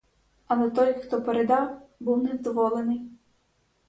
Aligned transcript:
Але 0.47 0.69
той, 0.69 0.93
хто 1.01 1.21
передав, 1.21 1.81
був 1.99 2.23
невдоволений. 2.23 3.11